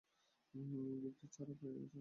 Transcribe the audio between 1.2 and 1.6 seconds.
ছাড়া